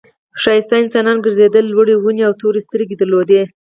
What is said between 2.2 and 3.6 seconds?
او تورې سترګې درلودې.